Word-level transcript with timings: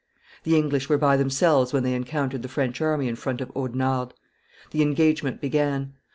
The 0.45 0.57
English 0.57 0.89
were 0.89 0.97
by 0.97 1.15
themselves 1.15 1.73
when 1.73 1.83
they 1.83 1.93
encountered 1.93 2.41
the 2.41 2.47
French 2.49 2.81
army 2.81 3.07
in 3.07 3.15
front 3.15 3.39
of 3.39 3.53
Audernarde. 3.55 4.13
The 4.71 4.81
engagement 4.81 5.39
began. 5.39 5.93